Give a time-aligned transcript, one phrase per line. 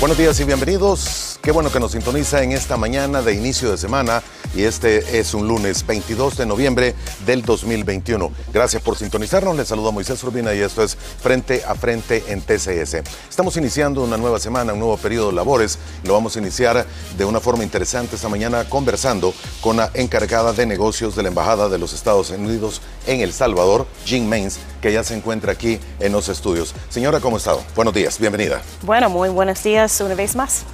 [0.00, 1.29] Buenos días y bienvenidos.
[1.42, 4.22] Qué bueno que nos sintoniza en esta mañana de inicio de semana
[4.54, 8.30] y este es un lunes 22 de noviembre del 2021.
[8.52, 9.56] Gracias por sintonizarnos.
[9.56, 13.02] Les saludo a Moisés Urbina y esto es Frente a Frente en TCS.
[13.30, 15.78] Estamos iniciando una nueva semana, un nuevo periodo de labores.
[16.04, 16.84] Lo vamos a iniciar
[17.16, 19.32] de una forma interesante esta mañana conversando
[19.62, 23.86] con la encargada de negocios de la Embajada de los Estados Unidos en El Salvador,
[24.04, 26.74] Jean Mains, que ya se encuentra aquí en los estudios.
[26.90, 27.54] Señora, ¿cómo está?
[27.74, 28.60] Buenos días, bienvenida.
[28.82, 30.66] Bueno, muy buenos días una vez más.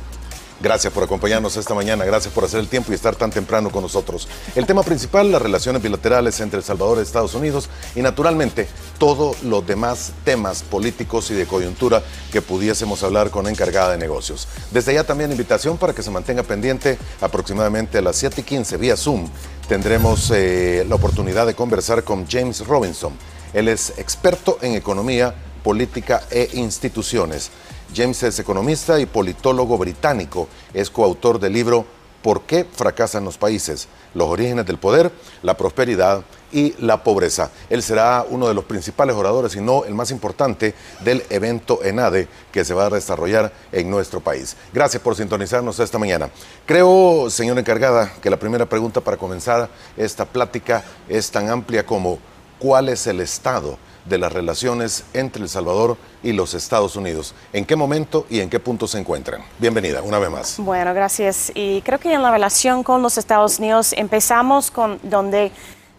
[0.58, 3.82] Gracias por acompañarnos esta mañana, gracias por hacer el tiempo y estar tan temprano con
[3.82, 4.26] nosotros.
[4.54, 8.66] El tema principal, las relaciones bilaterales entre El Salvador y Estados Unidos y naturalmente
[8.98, 12.02] todos los demás temas políticos y de coyuntura
[12.32, 14.48] que pudiésemos hablar con encargada de negocios.
[14.70, 18.78] Desde ya también invitación para que se mantenga pendiente aproximadamente a las 7 y 15
[18.78, 19.28] vía Zoom.
[19.68, 23.12] Tendremos eh, la oportunidad de conversar con James Robinson.
[23.52, 27.50] Él es experto en economía, política e instituciones.
[27.94, 30.48] James es economista y politólogo británico.
[30.74, 31.86] Es coautor del libro
[32.26, 33.86] ¿Por qué fracasan los países?
[34.12, 37.52] Los orígenes del poder, la prosperidad y la pobreza.
[37.70, 42.26] Él será uno de los principales oradores, y no el más importante, del evento ENADE
[42.50, 44.56] que se va a desarrollar en nuestro país.
[44.72, 46.28] Gracias por sintonizarnos esta mañana.
[46.66, 52.18] Creo, señora encargada, que la primera pregunta para comenzar esta plática es tan amplia como
[52.58, 57.34] ¿cuál es el estado de las relaciones entre El Salvador y los Estados Unidos.
[57.52, 59.42] ¿En qué momento y en qué punto se encuentran?
[59.58, 60.54] Bienvenida, una vez más.
[60.58, 61.50] Bueno, gracias.
[61.54, 65.50] Y creo que en la relación con los Estados Unidos empezamos con donde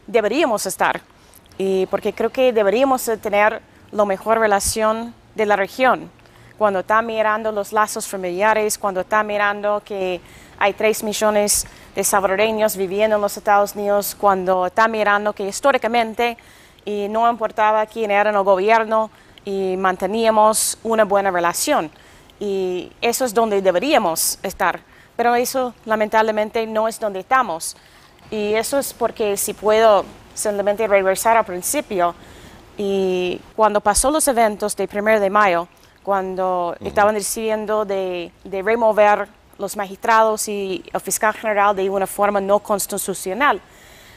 [0.08, 1.02] deberíamos estar,
[1.58, 6.10] y porque creo que deberíamos tener la mejor relación de la región.
[6.58, 10.22] Cuando está mirando los lazos familiares, cuando está mirando que
[10.58, 16.38] hay 3 millones de salvadoreños viviendo en los Estados Unidos, cuando está mirando que históricamente
[16.88, 19.12] y no importaba quién era en el gobierno
[19.44, 21.92] y manteníamos una buena relación.
[22.40, 24.80] Y eso es donde deberíamos estar.
[25.18, 27.76] Pero eso lamentablemente no es donde estamos.
[28.32, 32.16] Y eso es porque si puedo simplemente regresar al principio,
[32.78, 35.68] y cuando pasó los eventos del 1 de mayo,
[36.04, 39.28] cuando estaban decidiendo de, de, remover
[39.58, 43.60] los magistrados y el fiscal general de una forma no constitucional,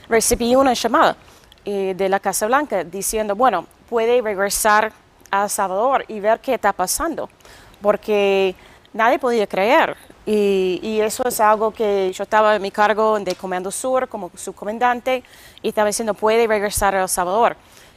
[0.09, 1.17] recibí una llamada
[1.65, 4.93] eh, de la Casa Blanca diciendo, bueno, puede regresar
[5.31, 7.29] a Salvador y ver qué está pasando,
[7.83, 8.55] porque
[8.93, 9.97] nadie podía creer.
[10.27, 15.25] Y, eso es algo que yo estaba en mi cargo de Comando Sur como subcomandante
[15.61, 17.57] y estaba diciendo, puede regresar a El Salvador.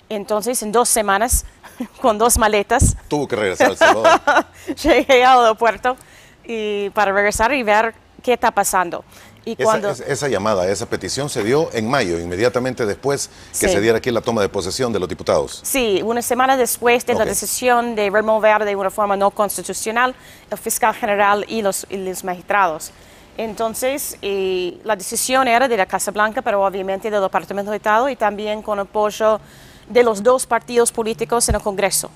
[0.09, 1.45] Entonces, en dos semanas,
[2.01, 4.19] con dos maletas, tuvo que regresar a El Salvador.
[4.84, 5.95] llegué al aeropuerto
[6.44, 7.94] y para regresar y ver
[8.24, 9.03] qué está pasando.
[9.45, 9.89] Y cuando...
[9.89, 14.21] esa, llamada, esa petición se dio en mayo, inmediatamente después que se diera aquí la
[14.21, 15.59] toma de posesión de los diputados.
[15.63, 20.15] Sí, una semana después de la decisión de remover de una forma no constitucional
[20.49, 22.91] el fiscal general y los, los magistrados.
[23.37, 28.15] Entonces, la decisión era de la Casa Blanca, pero obviamente del Departamento de Estado y
[28.15, 29.41] también con apoyo
[29.89, 32.09] de los dos partidos políticos en el Congreso,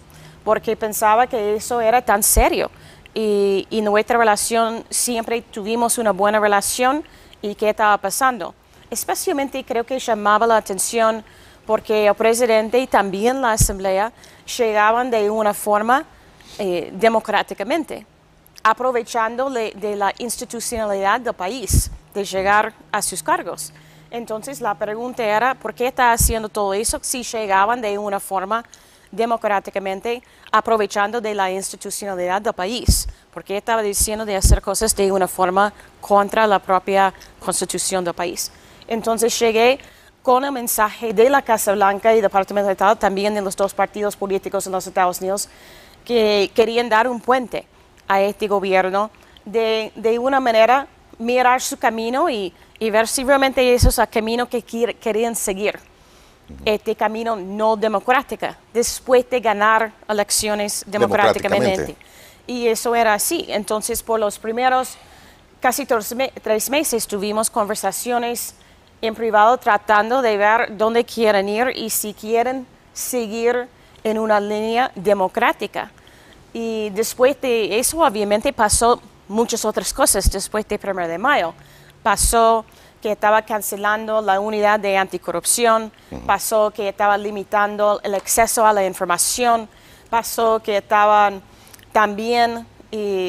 [0.43, 2.69] porque pensaba que eso era tan serio.
[3.19, 7.03] Y, nuestra relación, siempre tuvimos una buena relación
[7.41, 8.53] y qué estaba pasando.
[8.91, 11.23] Especialmente creo que llamaba la atención
[11.65, 14.13] porque el presidente y también la asamblea
[14.55, 16.05] llegaban de una forma
[16.59, 18.05] eh, democráticamente,
[18.61, 23.73] aprovechando de la institucionalidad del país, de llegar a sus cargos.
[24.11, 28.63] Entonces la pregunta era, ¿por qué está haciendo todo eso si llegaban de una forma
[29.11, 33.07] democráticamente, aprovechando de la institucionalidad del país?
[33.37, 38.51] porque estaba diciendo de hacer cosas de una forma contra la propia constitución del país.
[38.87, 39.77] Entonces llegué
[40.23, 43.75] con el mensaje de la Casa Blanca y Departamento de Estado, también de los dos
[43.75, 45.49] partidos políticos en los Estados Unidos,
[46.03, 47.67] que querían dar un puente
[48.07, 49.11] a este gobierno
[49.45, 50.87] de, de una manera
[51.19, 55.77] mirar su camino y, y, ver si realmente eso es el camino que querían seguir.
[56.63, 61.95] Este camino no democrático, después de ganar elecciones democráticamente
[62.47, 63.45] y eso era así.
[63.49, 64.97] Entonces, por los primeros
[65.59, 68.55] casi tres meses tuvimos conversaciones
[69.01, 73.67] en privado tratando de ver dónde quieren ir y si quieren seguir
[74.03, 75.91] en una línea democrática.
[76.53, 81.53] Y después de eso, obviamente, pasó muchas otras cosas después del 1 de mayo.
[82.01, 82.65] Pasó
[83.01, 85.91] que estaba cancelando la unidad de anticorrupción,
[86.25, 89.69] pasó que estaba limitando el acceso a la información,
[90.09, 91.41] pasó que estaban
[91.91, 92.65] también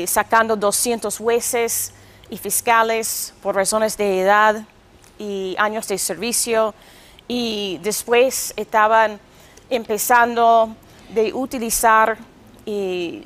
[0.07, 1.93] sacando 200 jueces
[2.31, 4.65] y fiscales por razones de edad
[5.19, 6.75] y años de servicio.
[7.27, 9.21] Y después estaban
[9.69, 10.75] empezando
[11.11, 12.17] de utilizar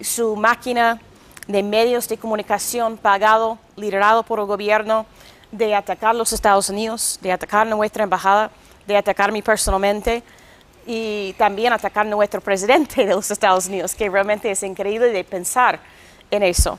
[0.02, 1.00] su máquina
[1.46, 5.06] de medios de comunicación pagado, liderado por el gobierno,
[5.52, 8.50] de atacar los Estados Unidos, de atacar nuestra embajada,
[8.86, 10.22] de atacarme personalmente
[10.86, 15.78] y también atacar nuestro presidente de los Estados Unidos, que realmente es increíble de pensar
[16.30, 16.78] en eso.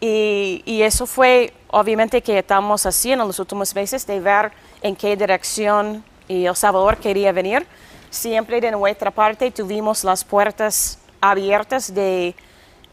[0.00, 4.50] Y, eso fue obviamente que estamos haciendo en los últimos meses de ver
[4.82, 7.64] en qué dirección El Salvador quería venir.
[8.10, 12.34] Siempre de nuestra parte tuvimos las puertas abiertas de,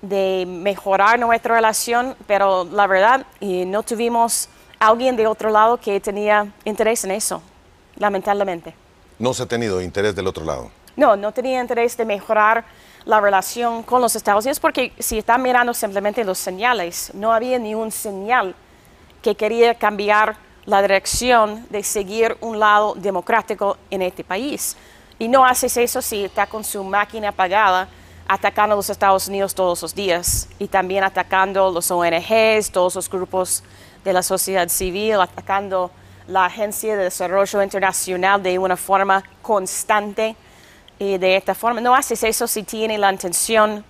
[0.04, 4.48] de mejorar nuestra relación, pero la verdad y no tuvimos
[4.80, 7.42] alguien de otro lado que tenía interés en eso,
[7.98, 8.74] lamentablemente.
[9.18, 10.72] ¿No se ha tenido interés del otro lado?
[10.96, 12.66] No, no tenía interés de mejorar
[13.06, 17.60] la relación con los Estados Unidos porque si están mirando simplemente los señales, no había
[17.60, 18.56] ni un señal
[19.22, 24.78] que quería cambiar la dirección de seguir un lado democrático en este país.
[25.18, 27.90] Y no haces eso si está con su máquina apagada
[28.28, 33.10] atacando a los Estados Unidos todos los días y también atacando los ONGs, todos los
[33.10, 33.64] grupos
[34.04, 35.92] de la sociedad civil, atacando
[36.28, 40.36] la Agencia de Desarrollo Internacional de una forma constante
[41.00, 41.82] y de esta forma.
[41.82, 43.84] No haces eso si tienes la intención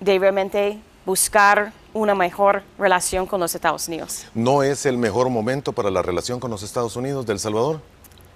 [0.00, 4.26] de realmente buscar una mejor relación con los Estados Unidos.
[4.34, 7.80] ¿No es el mejor momento para la relación con los Estados Unidos del Salvador?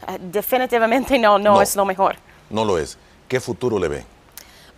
[0.07, 2.17] Uh, definitivamente no, no, no, es lo mejor.
[2.51, 2.99] No lo es.
[3.27, 4.18] ¿Qué futuro le ve?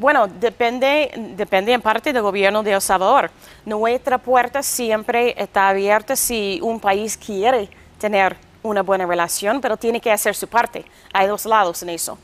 [0.01, 3.31] Bueno, depende, depende en parte del gobierno de El Salvador.
[3.67, 7.69] Nuestra puerta siempre está abierta si un país quiere
[7.99, 10.87] tener una buena relación, pero tiene que hacer su parte.
[11.13, 12.17] Hay dos lados en eso.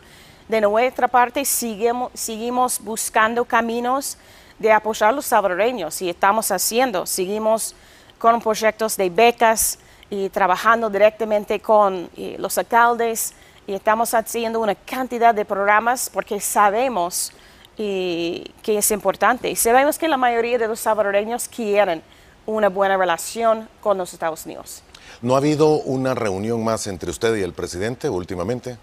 [0.48, 4.16] De nuestra parte, seguimos, seguimos buscando caminos
[4.58, 7.04] de apoyar a los salvadoreños y estamos haciendo.
[7.04, 7.74] Seguimos
[8.16, 9.78] con proyectos de becas
[10.08, 12.08] y trabajando directamente con
[12.38, 13.34] los alcaldes
[13.66, 17.34] y estamos haciendo una cantidad de programas porque sabemos
[17.76, 19.50] y que es importante.
[19.50, 22.02] Y sabemos que la mayoría de los salvadoreños quieren
[22.46, 24.82] una buena relación con los Estados Unidos.
[25.22, 28.76] ¿No ha habido una reunión más entre usted y el presidente últimamente?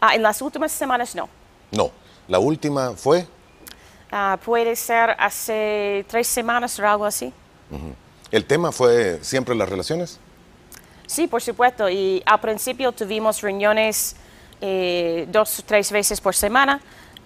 [0.00, 1.28] Ah, en las últimas semanas no.
[1.72, 1.90] No.
[2.28, 3.26] ¿La última fue?
[4.10, 7.32] Ah, puede ser hace tres semanas o algo así.
[8.30, 10.18] ¿El tema fue siempre las relaciones?
[11.06, 11.88] Sí, por supuesto.
[11.88, 14.16] Y al principio tuvimos reuniones
[14.60, 16.80] eh, dos o tres veces por semana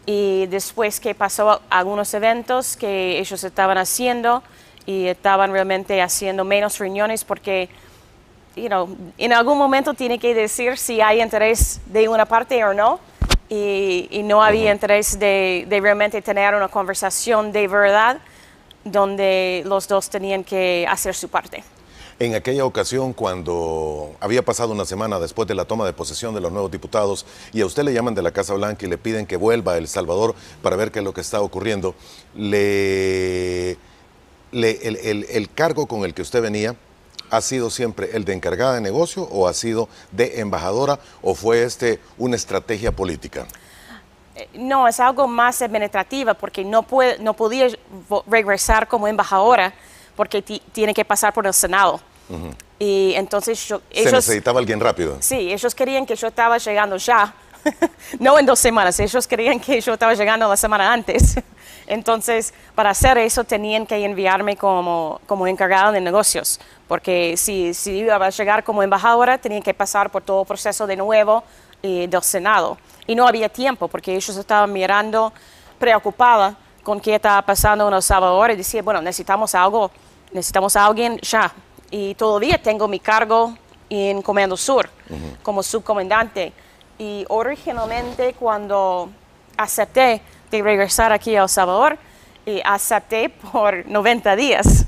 [0.06, 4.42] y después que pasó algunos eventos que ellos estaban haciendo
[4.84, 7.68] y estaban realmente haciendo menos reuniones porque
[8.56, 12.74] you know, en algún momento tiene que decir si hay interés de una parte o
[12.74, 12.98] no
[13.48, 18.18] y, y no había interés de, de, realmente tener una conversación de verdad
[18.84, 21.62] donde los dos tenían que hacer su parte.
[22.22, 26.40] En aquella ocasión, cuando había pasado una semana después de la toma de posesión de
[26.40, 29.26] los nuevos diputados y a usted le llaman de la Casa Blanca y le piden
[29.26, 31.96] que vuelva a El Salvador para ver qué es lo que está ocurriendo,
[32.36, 33.72] le,
[34.52, 36.76] el, el, cargo con el que usted venía
[37.28, 41.64] ha sido siempre el de encargada de negocio o ha sido de embajadora o fue
[41.64, 43.48] este una estrategia política?
[44.36, 47.66] Eh, no, es algo más administrativa porque no, puede, no podía
[48.28, 49.74] regresar como embajadora
[50.14, 52.00] porque tiene que pasar por el Senado.
[52.78, 54.10] Y entonces yo, ellos...
[54.10, 55.16] Se necesitaba alguien rápido.
[55.20, 57.34] Sí, ellos querían que yo estaba llegando ya,
[58.18, 61.36] no en dos semanas, ellos querían que yo estaba llegando la semana antes.
[61.86, 67.98] Entonces, para hacer eso tenían que enviarme como, como encargada de negocios, porque si, si
[67.98, 71.42] iba a llegar como embajadora tenía que pasar por todo el proceso de nuevo
[71.82, 72.78] eh, del Senado.
[73.06, 75.32] Y no había tiempo, porque ellos estaban mirando
[75.78, 79.90] preocupada con qué estaba pasando en El Salvador y decía, bueno, necesitamos algo,
[80.32, 81.52] necesitamos a alguien ya
[81.92, 83.56] y todavía tengo mi cargo
[83.88, 84.90] en Comando Sur
[85.44, 86.52] como subcomandante.
[86.98, 89.10] Y originalmente cuando
[89.56, 91.98] acepté de regresar aquí a El Salvador,
[92.44, 94.84] y acepté por 90 días.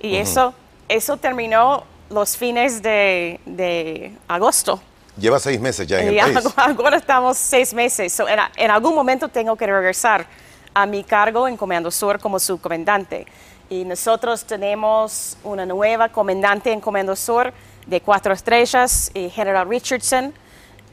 [0.00, 0.54] Y eso,
[0.88, 4.80] eso terminó los fines de, de, agosto.
[5.16, 6.52] Lleva seis meses ya en y el país.
[6.56, 8.12] Ahora estamos seis meses.
[8.12, 10.26] So, en, en, algún momento tengo que regresar
[10.74, 13.26] a mi cargo en Comando Sur como subcomandante.
[13.72, 17.54] Y nosotros tenemos una nueva comandante en Comando Sur
[17.86, 20.34] de cuatro estrellas, y General Richardson,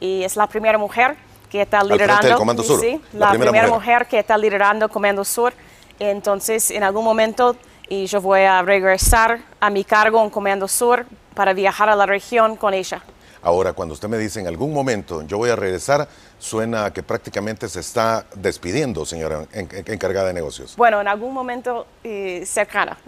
[0.00, 1.14] y es la primera mujer
[1.50, 2.38] que está liderando.
[2.38, 3.96] Comando Sur, sí, la, la primera, primera mujer.
[3.98, 4.06] mujer.
[4.08, 5.52] que está liderando Comando Sur.
[5.98, 7.54] Entonces, en algún momento,
[7.86, 12.06] y yo voy a regresar a mi cargo en Comando Sur para viajar a la
[12.06, 13.02] región con ella.
[13.42, 17.02] Ahora, cuando usted me dice en algún momento yo voy a regresar, suena a que
[17.02, 20.76] prácticamente se está despidiendo, señora en, en, encargada de negocios.
[20.76, 22.98] Bueno, en algún momento eh, cercana.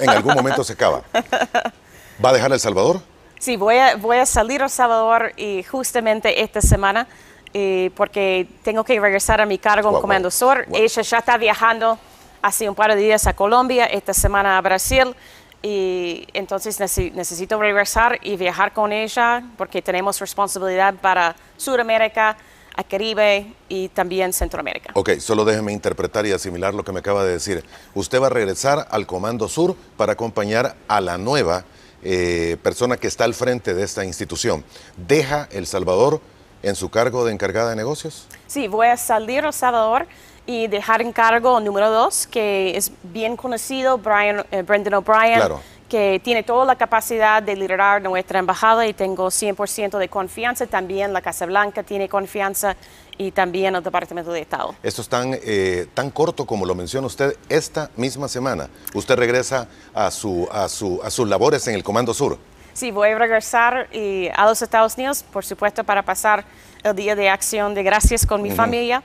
[0.00, 1.02] en algún momento se acaba.
[2.24, 3.00] ¿Va a dejar El Salvador?
[3.38, 7.06] Sí, voy a, voy a salir a El Salvador y justamente esta semana
[7.54, 10.66] eh, porque tengo que regresar a mi cargo en Comando Sur.
[10.66, 10.78] Wow.
[10.78, 11.98] Ella ya está viajando
[12.42, 15.14] hace un par de días a Colombia, esta semana a Brasil
[15.62, 16.78] y entonces
[17.14, 22.36] necesito regresar y viajar con ella porque tenemos responsabilidad para Sudamérica,
[22.76, 24.90] a Caribe y también Centroamérica.
[24.94, 27.64] Ok, solo déjeme interpretar y asimilar lo que me acaba de decir.
[27.94, 31.64] Usted va a regresar al Comando Sur para acompañar a la nueva
[32.02, 34.62] eh, persona que está al frente de esta institución.
[34.96, 36.20] ¿Deja El Salvador
[36.62, 38.28] en su cargo de encargada de negocios?
[38.46, 40.06] Sí, voy a salir a El Salvador
[40.46, 45.42] y dejar en cargo número dos, que es bien conocido, Brian, eh, Brendan O'Brien,
[45.88, 50.66] que tiene toda la capacidad de liderar nuestra embajada y tengo 100% de confianza.
[50.66, 52.76] También la Casa Blanca tiene confianza
[53.18, 54.74] y también el Departamento de Estado.
[54.82, 58.68] Esto es tan, eh, tan corto como lo menciona usted esta misma semana.
[58.94, 62.38] Usted regresa a, su, a, su, a sus labores en el Comando Sur.
[62.72, 66.44] Sí, voy a regresar y a los Estados Unidos, por supuesto, para pasar
[66.82, 69.02] el Día de Acción de Gracias con mi familia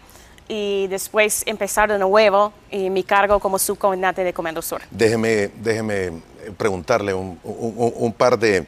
[0.53, 4.81] y después empezar de nuevo en mi cargo como subcomandante de Comando Sur.
[4.91, 6.11] Déjeme, déjeme
[6.57, 8.67] preguntarle un, un, par de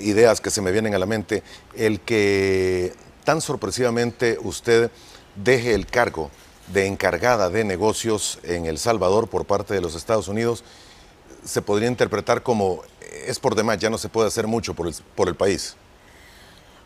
[0.00, 1.42] ideas que se me vienen a la mente.
[1.74, 2.92] El que
[3.24, 4.92] tan sorpresivamente usted
[5.34, 6.30] deje el cargo
[6.68, 10.62] de encargada de negocios en El Salvador por parte de los Estados Unidos,
[11.44, 12.82] se podría interpretar como
[13.26, 15.74] es por demás, ya no se puede hacer mucho por el, por el país.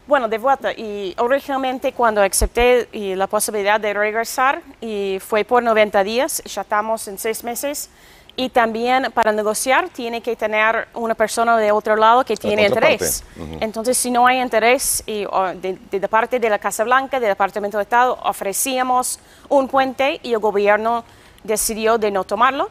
[0.06, 6.02] Bueno, de vuelta, y originalmente cuando acepté la posibilidad de regresar, y fue por 90
[6.02, 7.88] días, ya estamos en seis meses,
[8.34, 13.22] y también para negociar tiene que tener una persona de otro lado que tiene interés.
[13.60, 15.26] Entonces, si no hay interés y,
[15.60, 20.32] de, de, parte de la Casa Blanca, del Departamento de Estado, ofrecíamos un puente y
[20.32, 21.04] el gobierno
[21.44, 22.70] decidió de no tomarlo.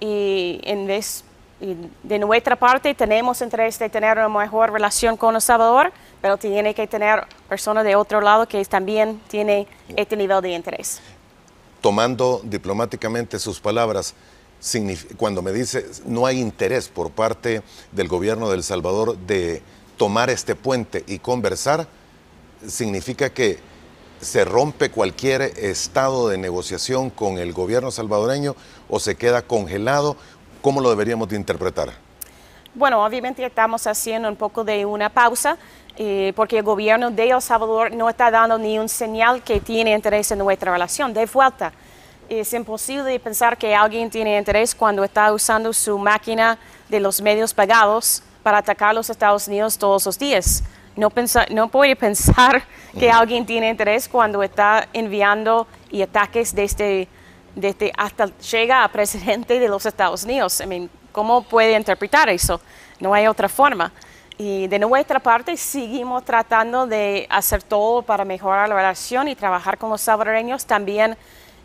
[0.00, 1.24] Y en vez
[1.60, 5.92] de nuestra parte tenemos interés de tener una mejor relación con El Salvador,
[6.22, 11.00] pero tiene que tener personas de otro lado que también tiene este nivel de interés.
[11.82, 14.14] Tomando diplomáticamente sus palabras,
[15.18, 19.60] cuando me dice no hay interés por parte del gobierno de El Salvador de
[19.98, 21.86] tomar este puente y conversar,
[22.66, 23.58] significa que
[24.20, 28.54] se rompe cualquier estado de negociación con el gobierno salvadoreño
[28.88, 30.16] o se queda congelado
[30.62, 31.90] ¿Cómo lo deberíamos de interpretar?
[32.72, 35.58] Bueno, obviamente estamos haciendo un poco de una pausa
[35.96, 39.92] eh, porque el gobierno de El Salvador no está dando ni un señal que tiene
[39.92, 41.12] interés en nuestra relación.
[41.12, 41.72] De vuelta,
[42.28, 46.58] es imposible pensar que alguien tiene interés cuando está usando su máquina
[46.88, 50.64] de los medios pagados para atacar a los Estados Unidos todos los días.
[50.96, 51.10] No,
[51.50, 52.62] no puede pensar
[52.98, 57.08] que alguien tiene interés cuando está enviando y ataques desde
[57.54, 60.58] desde hasta llega a presidente de los Estados Unidos.
[60.60, 62.60] I mean, ¿Cómo puede interpretar eso?
[62.98, 63.92] No hay otra forma.
[64.44, 69.78] Y de nuestra parte seguimos tratando de hacer todo para mejorar la relación y trabajar
[69.78, 70.66] con los salvadoreños.
[70.66, 71.16] También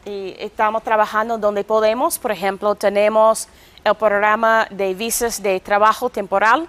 [0.06, 2.20] estamos trabajando donde podemos.
[2.20, 3.48] Por ejemplo, tenemos
[3.84, 6.68] el programa de visas de trabajo temporal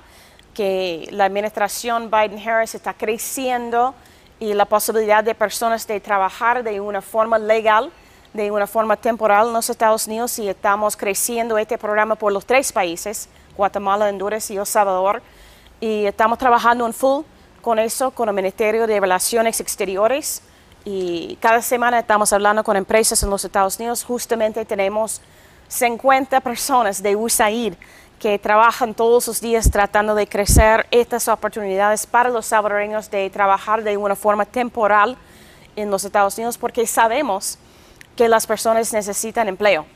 [0.54, 3.94] que la administración Biden-Harris está creciendo
[4.40, 7.92] y la posibilidad de personas de trabajar de una forma legal
[8.32, 12.44] de una forma temporal en los Estados Unidos y estamos creciendo este programa por los
[12.44, 15.22] tres países, Guatemala, Honduras y El Salvador.
[15.80, 17.23] Y estamos trabajando en full
[17.62, 20.42] con eso, con el Ministerio de Relaciones Exteriores.
[20.85, 24.02] Y cada semana estamos hablando con empresas en los Estados Unidos.
[24.02, 25.20] Justamente tenemos
[25.68, 27.75] 50 personas de USAID
[28.18, 33.85] que trabajan todos los días tratando de crecer estas oportunidades para los salvadoreños de trabajar
[33.85, 35.16] de una forma temporal
[35.76, 37.58] en los Estados Unidos porque sabemos
[38.16, 39.87] que las personas necesitan empleo.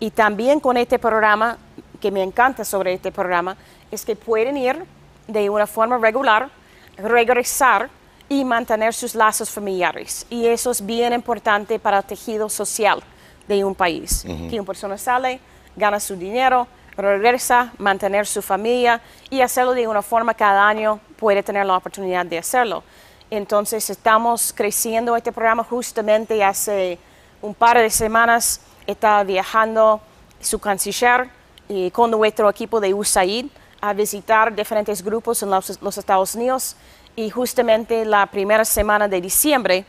[0.00, 1.58] Y también con este programa,
[2.00, 3.56] que me encanta sobre este programa,
[3.92, 4.84] es que pueden ir
[5.32, 6.50] de una forma regular,
[6.96, 7.88] regresar
[8.28, 10.26] y mantener sus lazos familiares.
[10.30, 13.02] Y eso es bien importante para el tejido social
[13.48, 14.22] de un país.
[14.22, 15.40] Que una persona sale,
[15.74, 21.42] gana su dinero, regresa, mantener su familia y hacerlo de una forma cada año puede
[21.42, 22.84] tener la oportunidad de hacerlo.
[23.30, 26.98] Entonces estamos creciendo este programa justamente hace
[27.42, 30.00] un par de semanas está viajando
[30.40, 31.28] su canciller
[31.68, 33.46] y con nuestro equipo de USAID
[33.80, 36.76] a visitar diferentes grupos en los, Estados Unidos
[37.16, 39.84] y justamente la primera semana de diciembre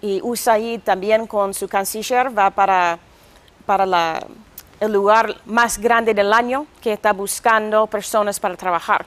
[0.00, 2.98] y USAID también con su canciller va para,
[3.64, 4.20] para
[4.80, 9.06] el lugar más grande del año que está buscando personas para trabajar.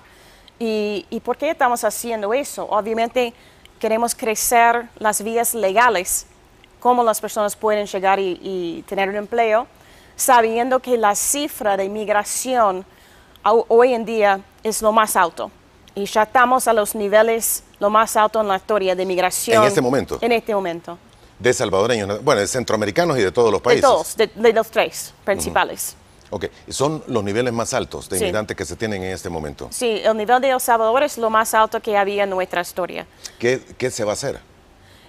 [0.58, 2.66] ¿Y, ¿Y por qué estamos haciendo eso?
[2.70, 3.34] Obviamente
[3.80, 6.28] queremos crecer las vías legales
[6.80, 9.68] cómo las personas pueden llegar y, tener un empleo,
[10.16, 12.86] sabiendo que la cifra de inmigración
[13.44, 15.52] hoy en día es lo más alto.
[15.96, 19.64] Y ya estamos a los niveles lo más alto en la historia de inmigración.
[19.64, 20.18] En este momento.
[20.22, 20.98] En este momento.
[21.40, 23.82] de salvadoreños, bueno, de centroamericanos y de todos los países.
[23.82, 25.96] De todos, de, los tres principales.
[26.32, 29.68] Ok, son los niveles más altos de inmigrantes que se tienen en este momento.
[29.72, 33.08] Sí, el nivel de El Salvador es lo más alto que había en nuestra historia.
[33.40, 34.40] ¿Qué, qué se va a hacer?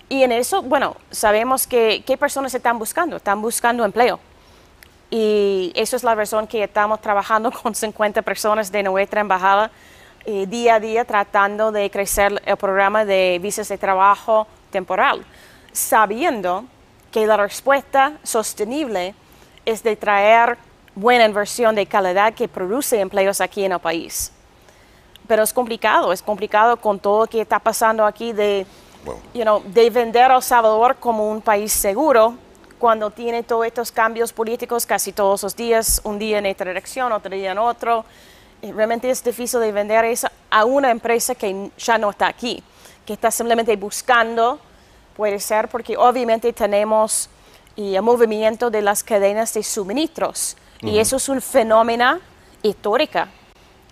[0.09, 4.19] Y en eso, bueno, sabemos que qué personas están buscando, están buscando empleo.
[5.11, 9.71] Y eso es la razón que estamos trabajando con 50 personas de nuestra embajada
[10.25, 15.25] eh, día a día tratando de crecer el programa de visas de trabajo temporal,
[15.73, 16.65] sabiendo
[17.11, 19.15] que la respuesta sostenible
[19.65, 20.59] es de traer
[20.95, 24.31] buena inversión de calidad que produce empleos aquí en el país.
[25.27, 28.67] Pero es complicado, es complicado con todo lo que está pasando aquí de,
[29.33, 32.37] de vender a El Salvador como un país seguro
[32.81, 37.13] cuando tiene todos estos cambios políticos casi todos los días, un día en esta dirección,
[37.13, 38.07] otro día en otro.
[38.63, 42.63] Realmente es difícil de vender eso a una empresa que ya no está aquí,
[43.07, 44.59] que está simplemente buscando,
[45.15, 47.29] puede ser porque obviamente tenemos
[47.77, 52.19] el movimiento de las cadenas de suministros y eso es un fenómeno
[52.63, 53.21] histórico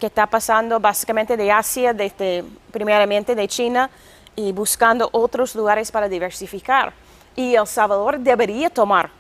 [0.00, 3.90] que está pasando básicamente de Asia, desde, primeramente de China,
[4.34, 6.94] y buscando otros lugares para diversificar.
[7.38, 9.10] Y El Salvador debería tomar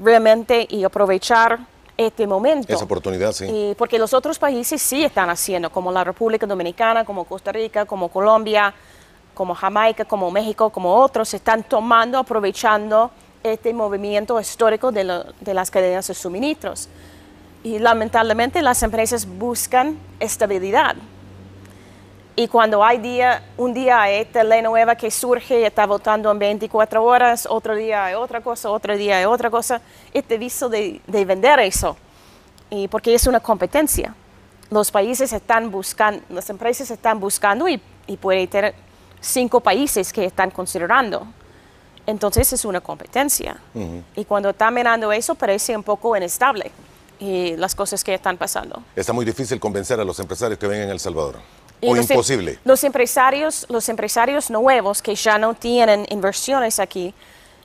[0.00, 1.60] realmente y aprovechar
[1.96, 2.72] este momento.
[2.72, 3.44] Esa oportunidad, sí.
[3.44, 7.84] Y porque los otros países sí están haciendo, como la República Dominicana, como Costa Rica,
[7.84, 8.74] como Colombia,
[9.32, 13.12] como Jamaica, como México, como otros, están tomando, aprovechando
[13.44, 15.04] este movimiento histórico de,
[15.40, 16.88] de las cadenas de suministros.
[17.62, 20.96] Y lamentablemente las empresas buscan estabilidad.
[22.38, 26.38] Y cuando hay día, un día hay ley nueva que surge y está votando en
[26.38, 29.80] 24 horas, otro día hay otra cosa, otro día hay otra cosa,
[30.12, 31.96] este visto de, de vender eso.
[32.68, 34.14] Y porque es una competencia.
[34.68, 38.74] Los países están buscando, las empresas están buscando y, y puede tener
[39.18, 41.26] cinco países que están considerando.
[42.06, 43.56] Entonces es una competencia.
[44.14, 46.70] Y cuando está mirando eso, parece un poco inestable
[47.18, 48.82] y las cosas que están pasando.
[48.94, 51.36] Está muy difícil convencer a los empresarios que vengan en El Salvador.
[51.80, 52.58] O em- imposible.
[52.64, 57.14] Los empresarios, los empresarios nuevos que ya no tienen inversiones aquí,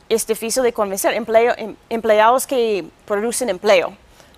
[0.10, 1.14] es difícil de convencer.
[1.14, 3.94] Empleo, em, empleados que producen empleo.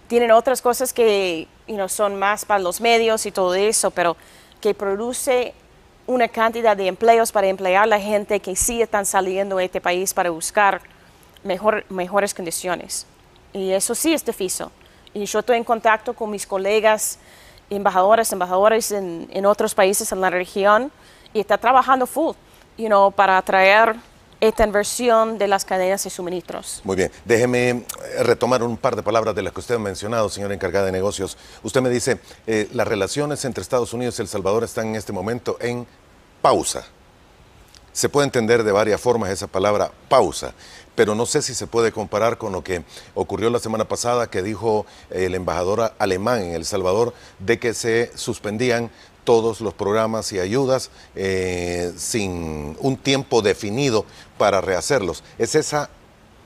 [0.07, 1.47] Tienen otras cosas que
[1.87, 4.15] son más para los medios y todo eso, pero
[4.61, 5.53] que produce
[6.05, 9.79] una cantidad de empleos para emplear a la gente que sí están saliendo de este
[9.81, 10.81] país para buscar
[11.43, 13.05] mejor, mejores condiciones.
[13.53, 14.67] Y eso sí es difícil.
[15.13, 17.19] Y yo estoy en contacto con mis colegas,
[17.69, 20.91] embajadores, embajadores en, en otros países en la región
[21.33, 22.35] y está trabajando full
[22.77, 23.95] you know, para atraer
[24.39, 26.81] esta inversión de las cadenas de suministros.
[26.83, 27.85] Muy bien, déjeme eh,
[28.23, 31.37] retomar un par de palabras de las que usted ha mencionado, señora encargada de negocios.
[31.61, 35.13] Usted me dice, eh, las relaciones entre Estados Unidos y El Salvador están en este
[35.13, 35.87] momento en
[36.41, 36.83] pausa.
[37.93, 40.53] Se puede entender de varias formas esa palabra pausa,
[40.95, 42.83] pero no sé si se puede comparar con lo que
[43.15, 48.11] ocurrió la semana pasada que dijo el embajador alemán en El Salvador de que se
[48.15, 48.91] suspendían
[49.23, 54.05] todos los programas y ayudas eh, sin un tiempo definido
[54.37, 55.23] para rehacerlos.
[55.37, 55.89] ¿Es esa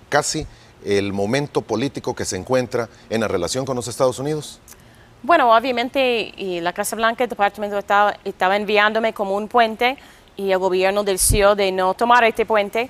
[0.09, 0.45] casi
[0.85, 4.59] el momento político que se encuentra en la relación con los Estados Unidos?
[5.23, 9.97] Bueno, obviamente y la Casa Blanca, el Departamento estaba, estaba enviándome como un puente
[10.37, 12.89] y el gobierno decidió de no tomar este puente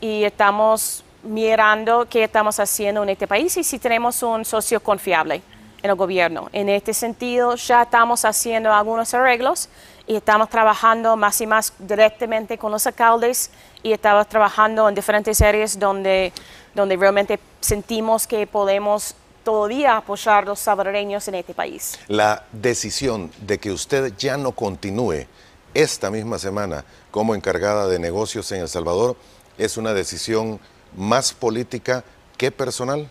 [0.00, 5.42] y estamos mirando qué estamos haciendo en este país y si tenemos un socio confiable
[5.82, 6.48] en el gobierno.
[6.52, 9.68] En este sentido, ya estamos haciendo algunos arreglos
[10.06, 13.50] y estamos trabajando más y más directamente con los alcaldes
[13.82, 16.32] y estamos trabajando en diferentes áreas donde,
[16.74, 21.98] donde realmente sentimos que podemos todavía apoyar a los salvadoreños en este país.
[22.06, 25.26] La decisión de que usted ya no continúe
[25.74, 29.16] esta misma semana como encargada de negocios en El Salvador
[29.58, 30.60] es una decisión
[30.96, 32.04] más política
[32.36, 33.08] que personal.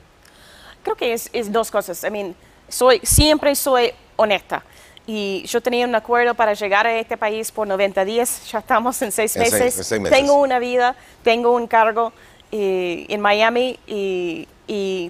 [0.84, 2.04] Creo que es, dos cosas.
[2.04, 2.36] I mean,
[2.68, 4.64] soy, siempre soy honesta.
[5.08, 9.02] Y yo tenía un acuerdo para llegar a este país por 90 días, ya estamos
[9.02, 9.94] en seis, meses.
[10.10, 12.14] Tengo una vida, tengo un cargo
[12.52, 14.48] eh, en Miami y,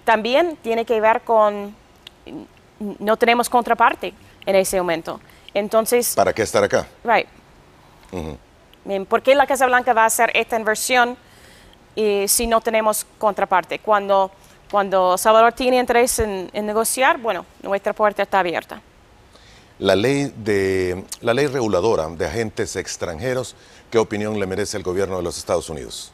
[0.05, 1.75] también tiene que ver con,
[2.97, 4.11] no tenemos contraparte
[4.43, 5.21] en ese momento.
[5.53, 6.15] Entonces...
[6.15, 6.87] ¿Para qué estar acá?
[7.03, 7.27] Right.
[9.07, 11.17] ¿Por qué la Casa Blanca va a hacer esta inversión
[11.95, 13.79] eh, si no tenemos contraparte?
[13.79, 14.31] Cuando
[14.71, 18.81] cuando Salvador tiene interés en, negociar, bueno, nuestra puerta está abierta.
[19.79, 23.55] La ley, de, la ley reguladora de agentes extranjeros,
[23.91, 26.13] ¿qué opinión le merece el gobierno de los Estados Unidos?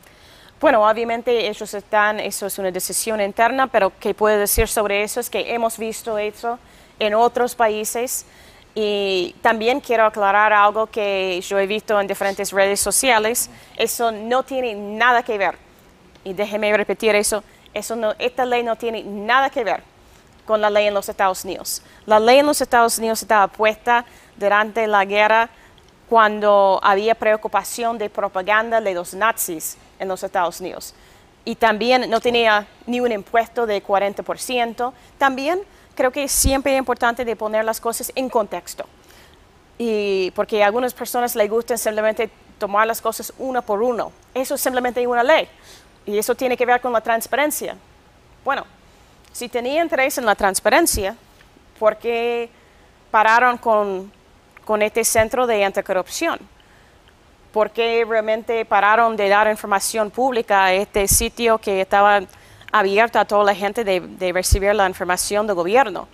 [0.59, 5.19] Bueno, obviamente ellos están, eso es una decisión interna, pero que puedo decir sobre eso
[5.19, 6.57] es que hemos visto eso
[6.97, 8.25] en otros países
[8.79, 14.43] y también quiero aclarar algo que yo he visto en diferentes redes sociales, eso no
[14.43, 15.57] tiene nada que ver
[16.23, 19.81] y déjeme repetir eso, eso no, esta ley no tiene nada que ver
[20.45, 21.81] con la ley en los Estados Unidos.
[22.05, 25.49] La ley en los Estados Unidos estaba puesta durante la guerra
[26.07, 30.93] cuando había preocupación de propaganda de los nazis en los Estados Unidos.
[31.45, 34.93] Y también no tenía ni un impuesto de 40%.
[35.17, 35.61] También
[35.97, 38.85] creo que es siempre importante de poner las cosas en contexto.
[39.77, 42.29] Y porque a algunas personas les gusta simplemente
[42.59, 44.11] tomar las cosas uno por uno.
[44.33, 45.49] Eso es simplemente una ley.
[46.05, 47.75] Y eso tiene que ver con la transparencia.
[48.45, 48.65] Bueno,
[49.33, 51.15] si tenía interés en la transparencia,
[51.79, 52.49] ¿por qué
[53.11, 54.11] pararon con,
[54.65, 56.39] con este centro de anticorrupción?
[57.51, 62.21] ¿Por qué realmente pararon de dar información pública a este sitio que estaba
[62.79, 66.07] abierto a toda la gente de, recibir la información del gobierno?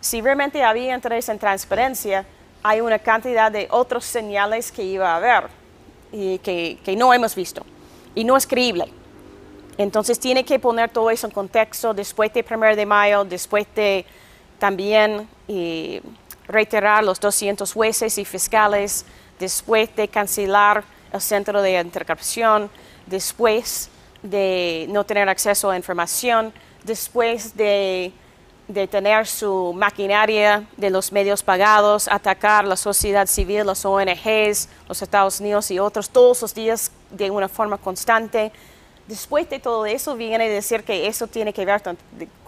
[0.00, 2.24] Si realmente había interés en transparencia,
[2.62, 5.48] hay una cantidad de otros señales que iba a haber
[6.12, 7.64] y que, que no hemos visto.
[8.14, 8.86] Y no es creíble.
[9.78, 14.04] Entonces tiene que poner todo eso en contexto después del 1 de mayo, después de
[14.58, 15.26] también
[16.46, 19.06] reiterar los 200 jueces y fiscales,
[19.38, 22.70] después de cancelar el centro de intercepción,
[23.06, 23.88] después
[24.22, 26.52] de no tener acceso a información,
[26.84, 28.12] después de,
[28.68, 35.02] de, tener su maquinaria de los medios pagados, atacar la sociedad civil, las ONGs, los
[35.02, 38.52] Estados Unidos y otros todos los días de una forma constante
[39.10, 41.82] Después de todo eso viene a decir que eso tiene que ver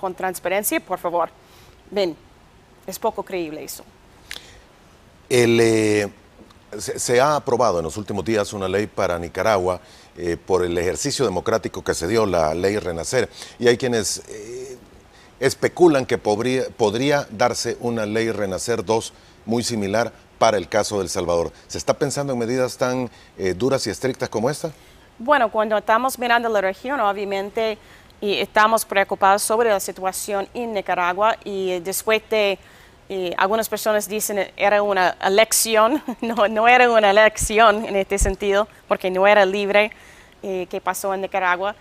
[0.01, 1.29] con transparencia, por favor.
[1.91, 2.17] Ven,
[2.87, 3.83] es poco creíble eso.
[5.29, 6.09] Eh,
[6.79, 9.81] se, ha aprobado en los últimos días una ley para Nicaragua
[10.17, 14.77] eh, por el ejercicio democrático que se dio, la ley Renacer, y hay quienes eh,
[15.41, 19.13] especulan que podría, podría darse una ley Renacer 2
[19.47, 21.53] muy similar para el caso del Salvador.
[21.69, 23.11] ¿Se está pensando en medidas tan
[23.57, 24.73] duras y estrictas como esta?
[25.19, 27.79] Bueno, cuando estamos mirando la región, obviamente,
[28.23, 32.59] y estamos preocupados sobre la situación en Nicaragua y después de,
[33.37, 39.11] algunas personas dicen era una elección, no, no era una elección en este sentido, porque
[39.11, 39.91] no era libre
[40.43, 41.75] eh, que pasó en Nicaragua.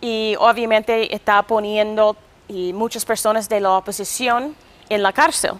[0.00, 2.16] Y obviamente está poniendo
[2.48, 4.56] y muchas personas de la oposición
[4.88, 5.52] en la cárcel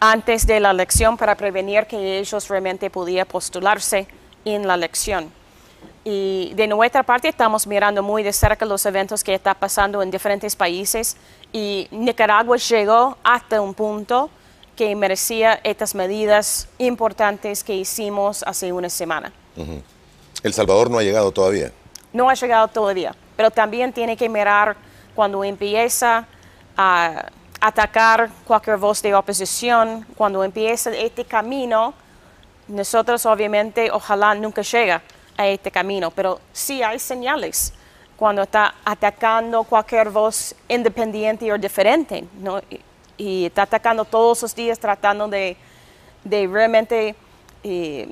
[0.00, 4.06] antes de la elección para prevenir que ellos realmente pudieran postularse
[4.44, 5.32] en la elección.
[6.04, 10.10] Y de nuestra parte estamos mirando muy de cerca los eventos que están pasando en
[10.10, 11.16] diferentes países
[11.52, 14.30] y Nicaragua llegó hasta un punto
[14.76, 19.32] que merecía estas medidas importantes que hicimos hace una semana.
[20.42, 21.72] ¿El Salvador no ha llegado todavía?
[22.12, 24.76] No ha llegado todavía, pero también tiene que mirar
[25.14, 26.26] cuando empieza
[26.76, 27.26] a
[27.60, 31.94] atacar cualquier voz de oposición, cuando empieza este camino,
[32.68, 35.00] nosotros obviamente ojalá nunca llegue
[35.36, 37.72] a este camino, pero sí hay señales
[38.16, 42.60] cuando está atacando cualquier voz independiente o diferente, ¿no?
[43.16, 45.56] Y, está atacando todos los días tratando de,
[46.24, 47.14] de realmente
[47.64, 48.08] eh,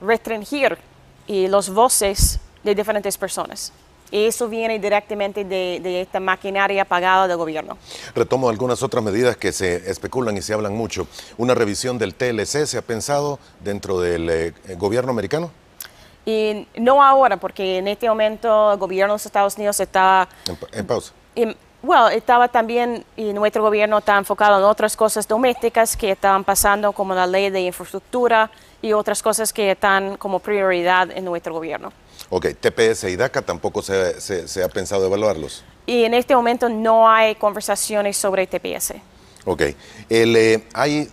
[0.00, 0.78] restringir
[1.26, 3.72] y los voces de diferentes personas.
[4.10, 7.76] Y eso viene directamente de, de, esta maquinaria pagada del gobierno.
[8.14, 11.06] Retomo algunas otras medidas que se especulan y se hablan mucho.
[11.36, 15.50] Una revisión del TLC se ha pensado dentro del eh, gobierno americano.
[16.24, 20.28] Y no ahora, porque en este momento el gobierno de los Estados Unidos está...
[20.72, 21.12] En, pausa.
[21.82, 26.92] Bueno, estaba también, y nuestro gobierno está enfocado en otras cosas domésticas que estaban pasando,
[26.92, 28.50] como la ley de infraestructura
[28.82, 31.92] y otras cosas que están como prioridad en nuestro gobierno.
[32.30, 35.64] Ok, TPS y DACA tampoco se, se, ha pensado evaluarlos.
[35.86, 38.94] Y en este momento no hay conversaciones sobre TPS.
[39.44, 39.62] Ok,
[40.10, 41.08] El, eh, hay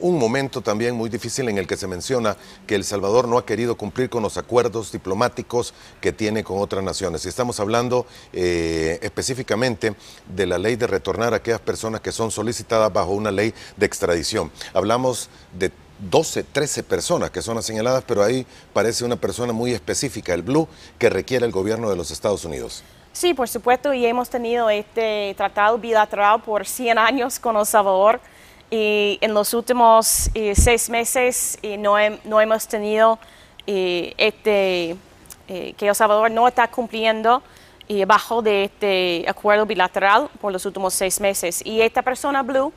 [0.00, 2.36] un momento también muy difícil en el que se menciona
[2.66, 6.82] que El Salvador no ha querido cumplir con los acuerdos diplomáticos que tiene con otras
[6.82, 7.24] naciones.
[7.24, 9.94] Y estamos hablando eh, específicamente
[10.34, 13.86] de la ley de retornar a aquellas personas que son solicitadas bajo una ley de
[13.86, 14.50] extradición.
[14.74, 15.70] Hablamos de
[16.10, 20.42] 12, 13 personas que son las señaladas, pero ahí parece una persona muy específica, el
[20.42, 20.66] Blue,
[20.98, 22.82] que requiere el gobierno de los Estados Unidos.
[23.12, 28.20] Sí, por supuesto, y hemos tenido este tratado bilateral por 100 años con El Salvador
[28.70, 33.18] y en los últimos eh, seis meses no, no, hemos tenido
[33.66, 34.96] eh, este,
[35.48, 37.42] eh, que El Salvador no está cumpliendo
[38.06, 41.60] bajo de este acuerdo bilateral por los últimos seis meses.
[41.66, 42.72] Y esta persona, Blue,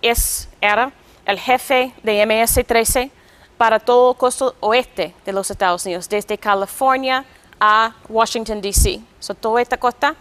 [0.00, 0.90] es, era
[1.26, 3.10] el jefe de MS-13
[3.58, 7.26] para todo el costo oeste de los Estados Unidos, desde California
[7.60, 9.00] a Washington, D.C.
[9.20, 10.14] So, toda esta costa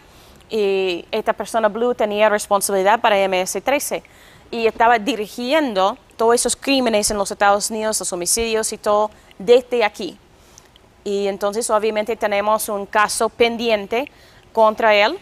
[0.50, 4.04] y esta persona Blue tenía responsabilidad para MS-13
[4.52, 9.84] y estaba dirigiendo todos esos crímenes en los Estados Unidos, los homicidios y todo, desde
[9.84, 10.18] aquí.
[11.04, 14.12] Y entonces obviamente tenemos un caso pendiente
[14.52, 15.18] contra él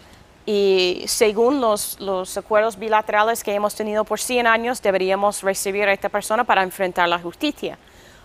[0.45, 5.93] y según los, los, acuerdos bilaterales que hemos tenido por 100 años, deberíamos recibir a
[5.93, 7.79] esta persona para enfrentar la justicia.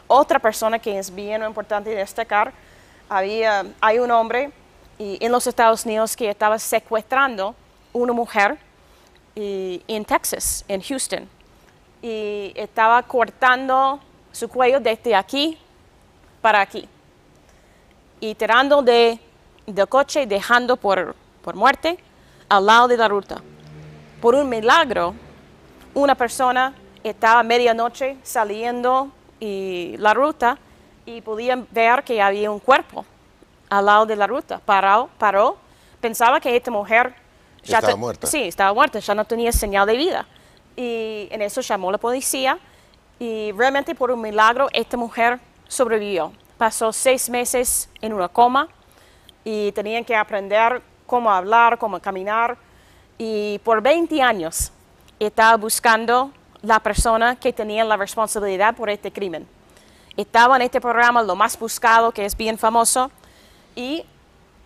[0.07, 2.53] Otra persona que es bien importante destacar,
[3.09, 4.53] había, hay un hombre
[5.03, 7.55] en los Estados Unidos que estaba secuestrando
[7.93, 8.59] una mujer
[9.35, 11.27] en Texas, en Houston,
[12.03, 13.99] y estaba cortando
[14.31, 15.57] su cuello desde aquí
[16.43, 16.87] para aquí,
[18.21, 19.19] y tirando de,
[19.67, 21.99] del coche, dejando por, por muerte
[22.51, 23.41] al lado de la ruta.
[24.21, 25.15] Por un milagro,
[25.95, 30.59] una persona estaba a medianoche saliendo y la ruta
[31.07, 33.07] y podían ver que había un cuerpo
[33.71, 34.61] al lado de la ruta.
[34.65, 35.57] Paró, paró,
[36.01, 37.15] pensaba que esta mujer
[37.63, 38.27] ya estaba muerta.
[38.27, 40.27] Sí, estaba muerta, ya no tenía señal de vida.
[40.77, 42.59] Y en eso llamó la policía
[43.19, 46.33] y realmente por un milagro esta mujer sobrevivió.
[46.59, 48.69] Pasó seis meses en una coma
[49.45, 52.57] y tenían que aprender cómo hablar, cómo caminar.
[53.19, 54.73] Y por 20 años
[55.19, 59.47] estaba buscando la persona que tenía la responsabilidad por este crimen.
[60.17, 63.11] Estaba en este programa lo más buscado, que es bien famoso,
[63.75, 64.05] y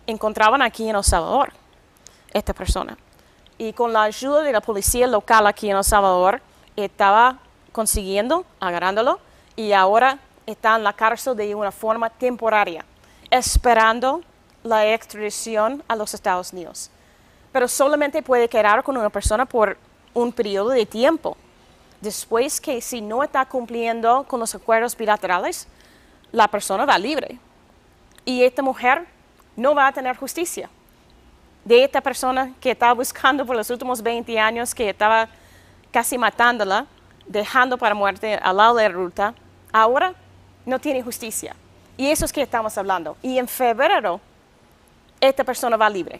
[0.07, 1.51] encontraban aquí en El Salvador
[2.33, 2.97] esta persona.
[3.57, 6.41] Y con la ayuda de la policía local aquí en El Salvador,
[6.75, 7.39] estaba
[7.71, 9.19] consiguiendo, agarrándolo,
[9.55, 12.85] y ahora está en la cárcel de una forma temporaria,
[13.29, 14.21] esperando
[14.63, 16.89] la extradición a los Estados Unidos.
[17.51, 19.77] Pero solamente puede quedar con una persona por
[20.13, 21.37] un periodo de tiempo.
[22.01, 25.67] Después que si no está cumpliendo con los acuerdos bilaterales,
[26.31, 27.39] la persona va libre.
[28.25, 29.05] Y esta mujer
[29.55, 30.69] no va a tener justicia.
[31.63, 35.29] De esta persona que estaba buscando por los últimos 20 años, que estaba
[35.91, 36.85] casi matándola,
[37.25, 39.33] dejando para muerte al lado de ruta,
[39.71, 40.13] ahora
[40.65, 41.55] no tiene justicia.
[41.97, 43.17] Y eso es que estamos hablando.
[43.21, 44.19] Y en febrero
[45.19, 46.19] esta persona va libre.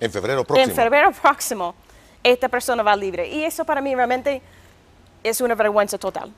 [0.00, 0.68] En febrero próximo.
[0.68, 1.74] En febrero próximo,
[2.22, 3.28] esta persona va libre.
[3.28, 4.40] Y eso para mí realmente
[5.22, 6.32] es una vergüenza total.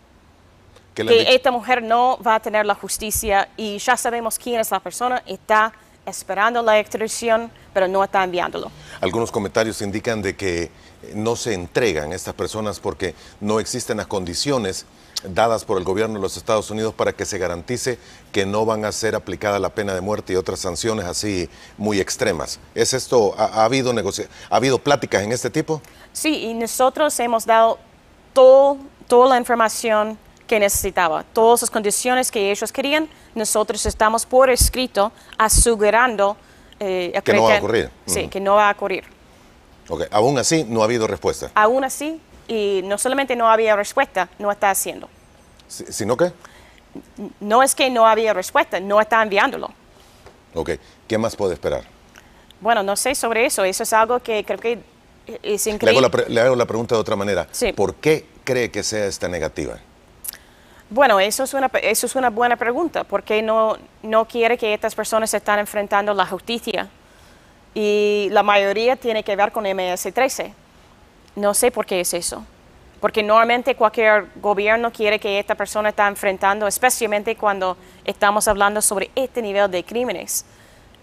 [1.07, 4.81] Que esta mujer no va a tener la justicia y ya sabemos quién es la
[4.81, 5.73] persona, está
[6.07, 8.71] esperando la extradición, pero no está enviándolo.
[9.01, 10.71] Algunos comentarios indican de que
[11.15, 14.87] no se entregan estas personas porque no existen las condiciones
[15.23, 17.99] dadas por el gobierno de los Estados Unidos para que se garantice
[18.33, 22.01] que no van a ser aplicada la pena de muerte y otras sanciones así muy
[22.01, 22.59] extremas.
[22.75, 25.83] ¿Es esto, ha, habido ha habido pláticas en este tipo?
[26.13, 27.79] Sí, y nosotros hemos dado
[28.33, 30.19] todo, toda la información
[30.51, 36.37] que necesitaba, todas las condiciones que ellos querían, nosotros estamos por escrito asegurando
[36.81, 37.91] eh, que no va a ocurrir.
[38.05, 39.05] Sí, que no va a ocurrir.
[39.89, 41.53] Ok, aún así no ha habido respuesta.
[41.55, 45.09] Aún así y no solamente no había respuesta, no está haciendo.
[45.69, 46.33] ¿Sino qué?
[47.39, 49.71] No es que no había respuesta, no está enviándolo.
[50.55, 50.71] Ok,
[51.07, 51.85] ¿qué más puede esperar?
[52.61, 54.81] Bueno, no sé sobre eso, eso es algo que creo que
[55.45, 56.11] es increíble.
[56.27, 57.47] Le hago la, pregunta de otra manera.
[57.53, 57.73] Sí.
[57.73, 59.79] ¿Por qué cree que sea esta negativa?
[60.93, 63.05] Bueno, eso es una, eso es una buena pregunta.
[63.05, 66.89] ¿Por qué no, no quiere que estas personas están enfrentando la justicia?
[67.75, 70.53] Y la mayoría tiene que ver con MS-13.
[71.37, 72.45] No sé por qué es eso.
[73.01, 79.13] Porque normalmente cualquier gobierno quiere que esta persona está enfrentando, especialmente cuando estamos hablando sobre
[79.15, 80.45] este nivel de crímenes,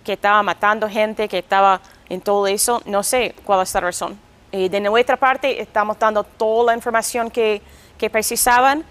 [0.04, 2.82] que estaba matando gente, que estaba en todo eso.
[2.86, 4.20] No sé cuál es la razón.
[4.52, 7.62] Y de nuestra parte estamos dando toda la información que,
[7.98, 8.84] que precisaban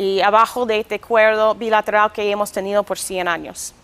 [0.00, 3.74] y abajo de este acuerdo bilateral que hemos tenido por 100 años.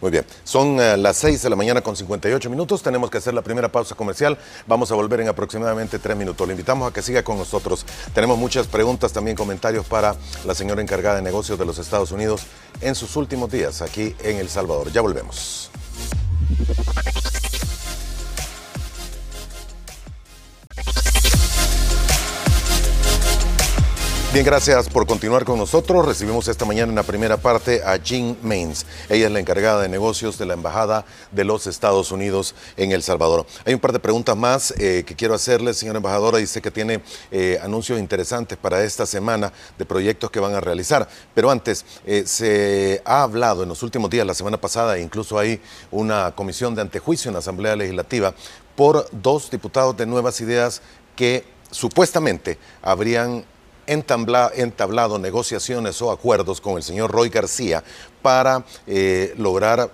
[0.00, 3.34] Muy bien, son eh, las 6 de la mañana con 58 minutos, tenemos que hacer
[3.34, 6.46] la primera pausa comercial, vamos a volver en aproximadamente 3 minutos.
[6.46, 7.84] Le invitamos a que siga con nosotros.
[8.14, 12.46] Tenemos muchas preguntas, también comentarios para la señora encargada de negocios de los Estados Unidos
[12.80, 14.90] en sus últimos días aquí en El Salvador.
[14.92, 15.70] Ya volvemos.
[24.36, 26.04] Bien, gracias por continuar con nosotros.
[26.04, 28.84] Recibimos esta mañana en la primera parte a Jean Mains.
[29.08, 33.02] Ella es la encargada de negocios de la Embajada de los Estados Unidos en El
[33.02, 33.46] Salvador.
[33.64, 36.36] Hay un par de preguntas más eh, que quiero hacerle, señora embajadora.
[36.36, 41.08] Dice que tiene eh, anuncios interesantes para esta semana de proyectos que van a realizar.
[41.34, 45.62] Pero antes, eh, se ha hablado en los últimos días, la semana pasada, incluso hay
[45.90, 48.34] una comisión de antejuicio en la Asamblea Legislativa
[48.74, 50.82] por dos diputados de Nuevas Ideas
[51.16, 53.46] que supuestamente habrían
[53.86, 57.82] entablado negociaciones o acuerdos con el señor Roy García
[58.22, 59.90] para eh, lograr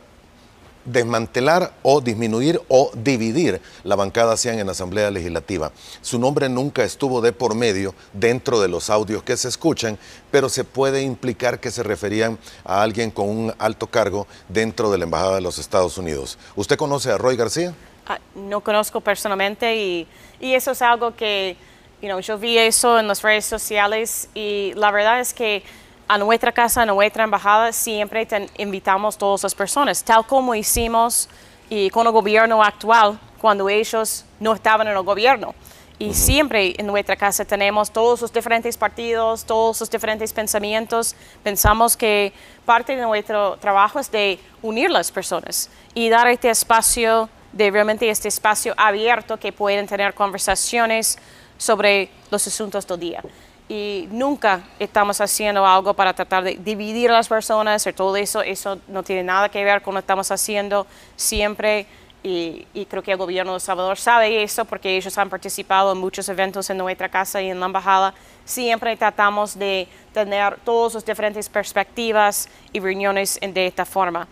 [0.84, 5.72] desmantelar o disminuir o dividir la bancada CIAN en la Asamblea Legislativa.
[6.00, 9.98] Su nombre nunca estuvo de por medio dentro de los audios que se escuchan,
[10.30, 14.98] pero se puede implicar que se referían a alguien con un alto cargo dentro de
[14.98, 16.38] la Embajada de los Estados Unidos.
[16.56, 17.74] ¿Usted conoce a Roy García?
[18.06, 20.08] Ah, no conozco personalmente y,
[20.40, 21.56] eso es algo que
[22.02, 25.62] yo vi eso en las redes sociales y la verdad es que
[26.08, 28.26] a nuestra casa, a nuestra embajada, siempre
[28.58, 31.28] invitamos a todas las personas, tal como hicimos
[31.70, 35.54] y con el gobierno actual, cuando ellos no estaban en el gobierno.
[35.98, 41.14] Y siempre en nuestra casa tenemos todos los diferentes partidos, todos los diferentes pensamientos.
[41.44, 42.32] Pensamos que
[42.64, 48.10] parte de nuestro trabajo es de unir las personas y dar este espacio, de realmente
[48.10, 51.18] este espacio abierto que pueden tener conversaciones
[51.56, 53.22] sobre los asuntos del día
[53.68, 58.42] y nunca estamos haciendo algo para tratar de dividir a las personas o todo eso.
[58.42, 60.86] Eso no tiene nada que ver con lo que estamos haciendo
[61.16, 61.86] siempre.
[62.22, 65.98] Y, creo que el gobierno de El Salvador sabe eso porque ellos han participado en
[65.98, 68.12] muchos eventos en nuestra casa y en la embajada.
[68.44, 74.28] Siempre tratamos de tener todas las diferentes perspectivas y reuniones de esta forma.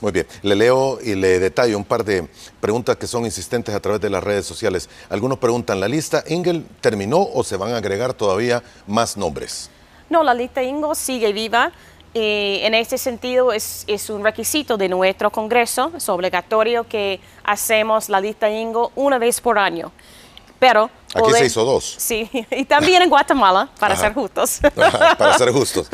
[0.00, 2.28] Muy bien, le leo y le detallo un par de
[2.60, 4.88] preguntas que son insistentes a través de las redes sociales.
[5.08, 9.70] Algunos preguntan, ¿la lista Ingel terminó o se van a agregar todavía más nombres?
[10.10, 11.70] No, la lista Ingel sigue viva.
[12.14, 18.20] Eh, en este sentido es, un requisito de nuestro Congreso, es obligatorio que hacemos la
[18.20, 19.92] lista Ingo una vez por año.
[20.58, 21.94] Pero Aquí se hizo dos.
[21.98, 24.60] Sí, y también en Guatemala, para ser justos.
[24.74, 25.88] para ser justos.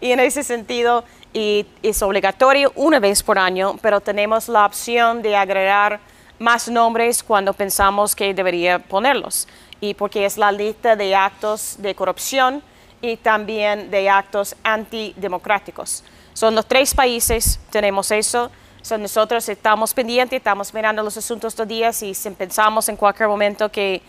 [0.00, 5.22] y en ese sentido y es obligatorio una vez por año, pero tenemos la opción
[5.22, 6.00] de agregar
[6.38, 9.46] más nombres cuando pensamos que debería ponerlos.
[9.80, 12.62] Y porque es la lista de actos de corrupción
[13.00, 16.02] y también de actos antidemocráticos.
[16.34, 18.50] Son los tres países, tenemos eso.
[18.82, 23.28] Son nosotros estamos pendientes, estamos mirando los asuntos de días y si pensamos en cualquier
[23.28, 24.00] momento que,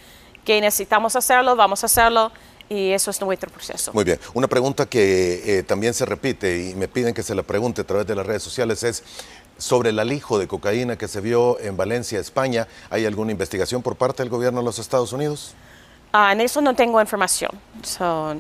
[0.46, 2.32] que necesitamos hacerlo, vamos a hacerlo
[2.70, 3.92] y eso es nuestro proceso.
[3.94, 4.20] Muy bien.
[4.34, 7.84] Una pregunta que eh, también se repite y me piden que se la pregunte a
[7.84, 9.04] través de las redes sociales es
[9.58, 12.68] sobre el alijo de cocaína que se vio en Valencia, España.
[12.90, 15.54] ¿Hay alguna investigación por parte del gobierno de los Estados Unidos?
[16.12, 17.52] Ah, en eso no tengo información,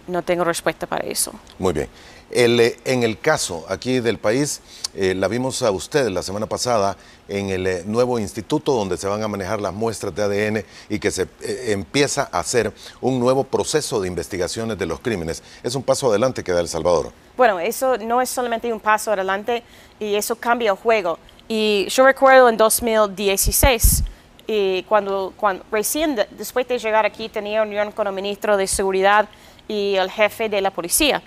[0.07, 1.31] no tengo respuesta para eso.
[1.59, 1.87] Muy bien.
[2.31, 4.61] Eh, en el caso aquí del país,
[4.93, 6.95] eh, la vimos a usted la semana pasada
[7.27, 10.99] en el eh, nuevo instituto donde se van a manejar las muestras de ADN y
[10.99, 11.27] que se
[11.71, 15.41] empieza a hacer un nuevo proceso de investigaciones de los crímenes.
[15.63, 17.11] Es un paso adelante que da El Salvador.
[17.35, 19.63] Bueno, eso no es solamente un paso adelante
[19.99, 21.17] y eso cambia el juego.
[21.47, 24.03] Y yo recuerdo en 2016,
[24.51, 29.29] y cuando, cuando recién después de llegar aquí tenía reunión con el ministro de Seguridad
[29.67, 31.21] y el jefe de la policía.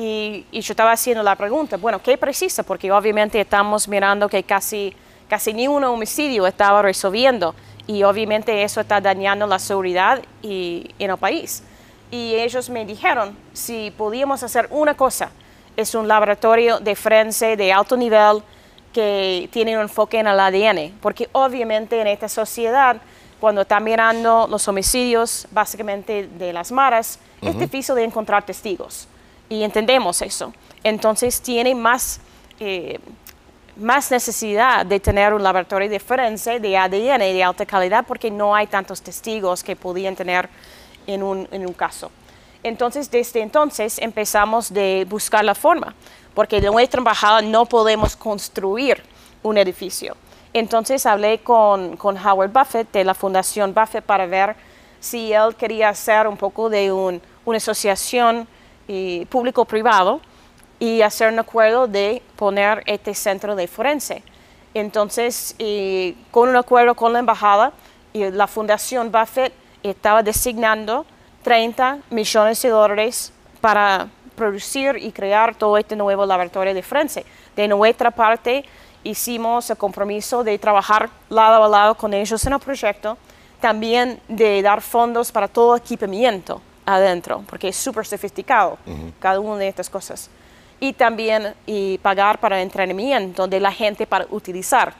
[0.00, 2.62] Y, yo estaba haciendo la pregunta, bueno, ¿qué precisa?
[2.62, 4.94] Porque obviamente estamos mirando que casi,
[5.28, 7.52] casi ni un homicidio estaba resolviendo
[7.88, 11.64] y obviamente eso está dañando la seguridad y, en el país.
[12.12, 15.32] Y ellos me dijeron, si podíamos hacer una cosa,
[15.76, 18.40] es un laboratorio de forense de alto nivel
[18.92, 22.98] que tiene un enfoque en el ADN, porque obviamente en esta sociedad,
[23.40, 29.08] cuando está mirando los homicidios básicamente de las maras, es difícil de encontrar testigos
[29.48, 30.52] y entendemos eso.
[30.84, 32.20] Entonces tiene más,
[32.60, 32.98] eh,
[33.76, 38.54] más necesidad de tener un laboratorio de forense de ADN de alta calidad porque no
[38.54, 40.48] hay tantos testigos que podían tener
[41.06, 42.10] en un, en un caso.
[42.62, 45.94] Entonces, desde entonces empezamos de buscar la forma,
[46.34, 49.02] porque de nuestra embajada no podemos construir
[49.42, 50.16] un edificio.
[50.52, 54.56] Entonces hablé con, con Howard Buffett de la Fundación Buffett para ver
[54.98, 58.48] si él quería hacer un poco de un, una asociación
[59.28, 60.20] público-privado
[60.78, 64.22] y hacer un acuerdo de poner este centro de forense.
[64.74, 65.54] Entonces,
[66.30, 67.72] con un acuerdo con la embajada,
[68.12, 71.04] y la Fundación Buffett estaba designando
[71.42, 77.26] 30 millones de dólares para producir y crear todo este nuevo laboratorio de forense.
[77.54, 78.64] De nuestra parte,
[79.04, 83.18] hicimos el compromiso de trabajar lado a lado con ellos en el proyecto,
[83.60, 86.62] también de dar fondos para todo equipamiento
[86.94, 88.78] adentro, porque es súper sofisticado
[89.20, 90.30] cada una de estas cosas.
[90.80, 94.94] Y también y pagar para entrenamiento de la gente para utilizar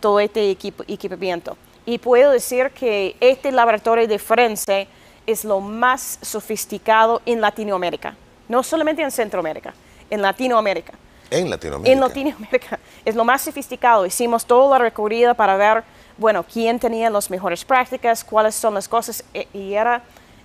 [0.00, 1.56] todo este equipamiento.
[1.84, 4.88] Y puedo decir que este laboratorio de forense
[5.26, 8.14] es lo más sofisticado en Latinoamérica,
[8.48, 9.74] no solamente en Centroamérica,
[10.08, 10.94] en Latinoamérica.
[11.30, 11.92] En Latinoamérica.
[11.92, 12.78] En Latinoamérica.
[13.04, 14.06] Es lo más sofisticado.
[14.06, 15.84] Hicimos toda la recorrida para ver,
[16.16, 20.02] bueno, quién tenía las mejores prácticas, cuáles son las cosas, e, y era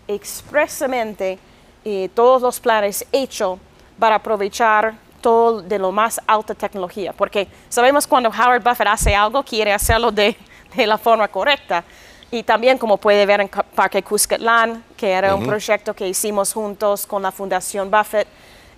[0.08, 1.40] expresamente
[1.86, 3.60] eh, todos los planes hechos
[4.00, 9.42] para aprovechar todo de lo más alta tecnología, porque sabemos cuando Howard Buffett hace algo,
[9.44, 10.36] quiere hacerlo de,
[10.76, 11.84] de la forma correcta.
[12.30, 17.06] Y también, como puede ver en Parque Cuscatlán, que era un proyecto que hicimos juntos
[17.06, 18.28] con la Fundación Buffett.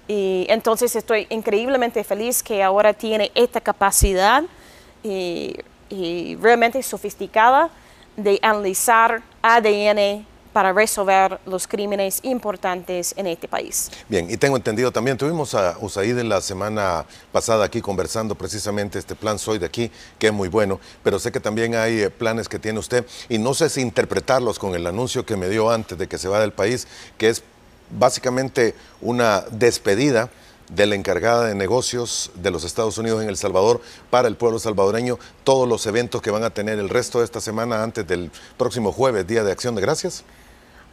[0.09, 4.43] Y entonces estoy increíblemente feliz que ahora tiene esta capacidad
[5.01, 5.55] y,
[5.89, 7.69] y realmente sofisticada
[8.17, 10.25] de analizar ADN
[10.55, 13.91] para resolver los crímenes importantes en este país.
[14.07, 17.03] Bien, y tengo entendido también, tuvimos a USAID la semana
[17.33, 21.33] pasada aquí conversando precisamente este plan Soy de aquí, que es muy bueno, pero sé
[21.33, 24.87] que también hay eh, planes que tiene usted y no sé si interpretarlos con el
[24.87, 26.87] anuncio que me dio antes de que se va del país,
[27.17, 27.43] que es
[27.91, 30.29] básicamente una despedida
[30.69, 34.57] de la encargada de negocios de los Estados Unidos en El Salvador para el pueblo
[34.57, 38.31] salvadoreño, todos los eventos que van a tener el resto de esta semana antes del
[38.57, 40.23] próximo jueves, Día de Acción de Gracias?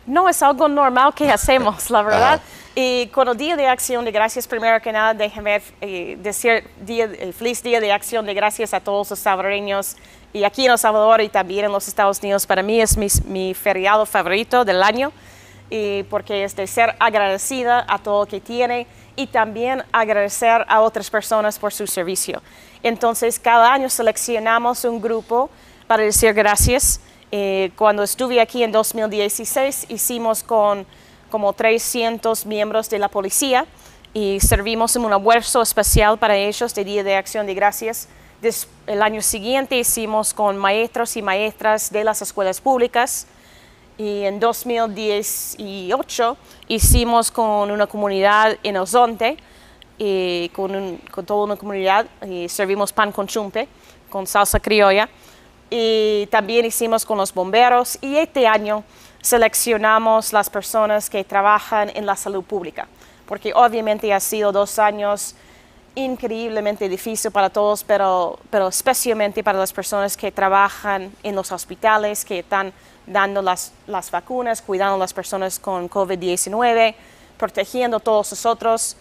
[0.06, 2.40] No, es algo normal que hacemos, la verdad.
[2.74, 7.04] Y con el Día de Acción de Gracias, primero que nada, déjenme eh, decir día,
[7.04, 9.96] eh, feliz Día de Acción de Gracias a todos los salvadoreños
[10.32, 12.46] y aquí en El Salvador y también en los Estados Unidos.
[12.46, 15.12] Para mí es mi, mi feriado favorito del año
[15.68, 18.86] y porque es de ser agradecida a todo lo que tiene
[19.16, 22.42] y también agradecer a otras personas por su servicio.
[22.82, 25.50] Entonces, cada año seleccionamos un grupo
[25.86, 27.00] para decir gracias.
[27.34, 30.84] Eh, cuando estuve aquí en 2016, hicimos con
[31.30, 33.64] como 300 miembros de la policía
[34.12, 38.06] y servimos en un almuerzo especial para ellos de Día de Acción de Gracias.
[38.86, 43.26] el año siguiente hicimos con maestros y maestras de las escuelas públicas
[43.96, 46.36] y en 2018
[46.68, 49.38] hicimos con una comunidad en Ozonte,
[49.96, 53.68] y con, con, toda una comunidad, y servimos pan con chumpe,
[54.10, 55.08] con salsa criolla,
[55.74, 58.84] y también hicimos con los bomberos, y este año
[59.22, 62.86] seleccionamos las personas que trabajan en la salud pública,
[63.26, 65.34] porque obviamente ha sido dos años
[65.94, 72.26] increíblemente difícil para todos, pero, pero especialmente para las personas que trabajan en los hospitales,
[72.26, 72.74] que están
[73.06, 76.94] dando las, las vacunas, cuidando a las personas con COVID-19,
[77.38, 78.98] protegiendo a todos nosotros.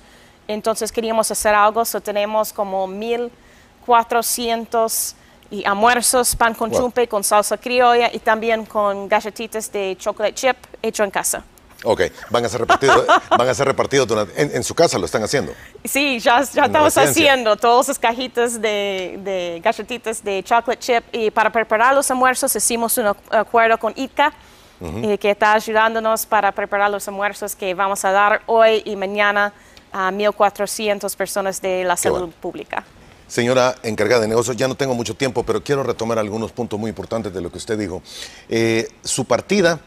[0.47, 5.15] Entonces queríamos hacer algo, so tenemos como 1.400
[5.51, 10.55] y almuerzos, pan con chumpe, con salsa criolla y también con galletitas de chocolate chip
[10.81, 11.43] hecho en casa.
[11.83, 15.51] Ok, van a ser repartidos, van a ser repartidos en, su casa, lo están haciendo.
[15.83, 21.31] Sí, ya, ya estamos haciendo todas esas cajitas de, de, galletitas de chocolate chip y
[21.31, 24.31] para preparar los almuerzos hicimos un acuerdo con ITCA,
[25.03, 29.53] eh, que está ayudándonos para preparar los almuerzos que vamos a dar hoy y mañana
[29.91, 32.83] a 1.400 personas de la salud pública.
[33.31, 36.89] Señora encargada de negocios, ya no tengo mucho tiempo, pero quiero retomar algunos puntos muy
[36.89, 38.03] importantes de lo que usted dijo.
[38.49, 39.79] Eh, su partida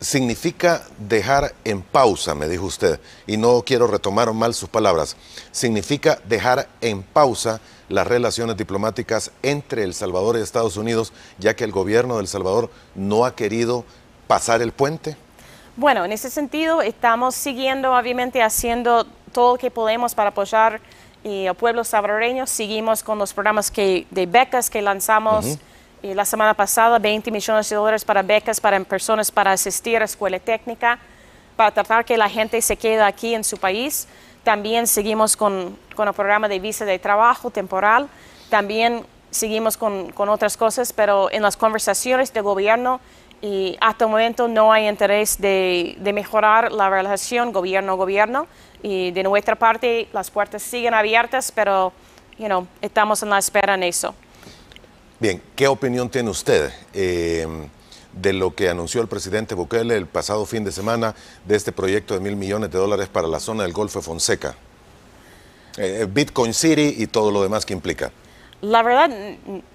[0.00, 5.16] significa dejar en pausa, me dijo usted, y no quiero retomar mal sus palabras,
[5.52, 11.62] significa dejar en pausa las relaciones diplomáticas entre El Salvador y Estados Unidos, ya que
[11.62, 13.84] el gobierno de El Salvador no ha querido
[14.26, 15.16] pasar el puente?
[15.76, 20.80] Bueno, en ese sentido estamos siguiendo, obviamente, haciendo todo lo que podemos para apoyar
[21.28, 22.46] eh, al pueblo salvadoreño.
[22.46, 25.58] Seguimos con los programas que, de becas que lanzamos
[26.02, 30.38] la semana pasada 20 millones de dólares para becas para personas para asistir a escuela
[30.38, 31.00] técnica,
[31.56, 34.06] para tratar que la gente se quede aquí en su país.
[34.44, 38.08] También seguimos con, con el programa de visa de trabajo temporal.
[38.48, 43.00] También seguimos con, con otras cosas, pero en las conversaciones de gobierno
[43.42, 48.46] y hasta el momento no hay interés de, de mejorar la relación gobierno-gobierno
[48.86, 51.92] y de nuestra parte las puertas siguen abiertas, pero
[52.38, 54.14] you know, estamos en la espera en eso.
[55.18, 57.48] Bien, ¿qué opinión tiene usted eh,
[58.12, 62.14] de lo que anunció el presidente Bukele el pasado fin de semana de este proyecto
[62.14, 64.54] de mil millones de dólares para la zona del Golfo de Fonseca?
[65.78, 68.12] Eh, Bitcoin City y todo lo demás que implica.
[68.60, 69.10] La verdad,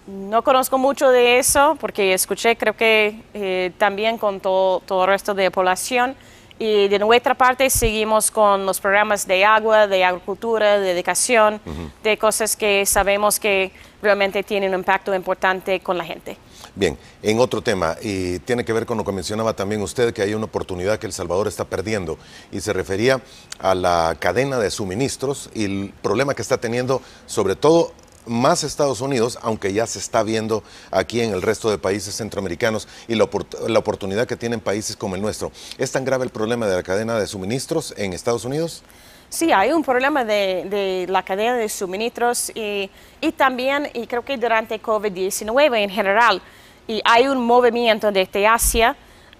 [0.08, 5.10] no conozco mucho de eso porque escuché, creo que eh, también con todo, todo el
[5.10, 6.16] resto de la población.
[6.62, 11.60] Y de nuestra parte seguimos con los programas de agua, de agricultura, de educación,
[12.04, 16.38] de cosas que sabemos que realmente tienen un impacto importante con la gente.
[16.76, 20.22] Bien, en otro tema, y tiene que ver con lo que mencionaba también usted, que
[20.22, 22.20] hay una oportunidad que El Salvador está perdiendo,
[22.52, 23.20] y se refería
[23.58, 27.92] a la cadena de suministros y el problema que está teniendo, sobre todo
[28.26, 32.88] más Estados Unidos, aunque ya se está viendo aquí en el resto de países centroamericanos
[33.08, 35.52] y la, oportunidad que tienen países como el nuestro.
[35.78, 38.84] ¿Es tan grave el problema de la cadena de suministros en Estados Unidos?
[39.30, 42.90] Sí, hay un problema de, la cadena de suministros y,
[43.38, 46.42] también, y creo que durante COVID-19 en general,
[46.88, 48.96] y hay un movimiento desde Asia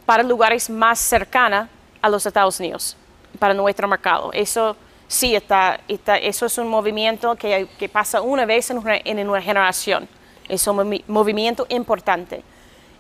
[0.06, 1.68] para lugares más cercanos
[2.02, 2.96] a los Estados Unidos,
[3.38, 4.32] para nuestro mercado.
[4.34, 4.76] Eso
[5.12, 9.42] sí, está, está, eso es un movimiento que, pasa una vez en una, en una
[9.42, 10.08] generación.
[10.48, 12.42] Es un movimiento importante.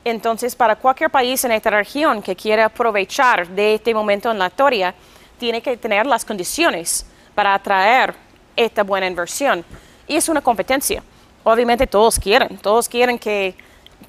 [0.03, 4.47] Entonces, para cualquier país en esta región que quiera aprovechar de este momento en la
[4.47, 4.93] historia,
[5.39, 8.13] tiene que tener las condiciones para atraer
[8.55, 9.63] esta buena inversión.
[10.07, 11.01] Y es una competencia.
[11.43, 13.55] Obviamente todos quieren, todos quieren que,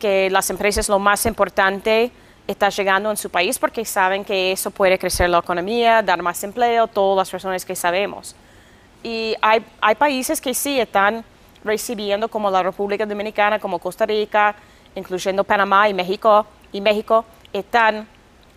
[0.00, 2.10] que las empresas lo más importante
[2.46, 6.42] está llegando en su país porque saben que eso puede crecer la economía, dar más
[6.44, 8.34] empleo, todas las razones que sabemos.
[9.02, 11.24] Y hay, hay países que sí están
[11.64, 14.54] recibiendo, como la República Dominicana, como Costa Rica,
[14.94, 18.08] incluyendo Panamá y México, y México, están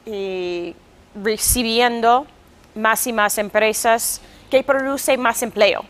[0.06, 0.74] eh,
[1.16, 2.26] recibiendo
[2.74, 5.86] más y más empresas que producen más empleo.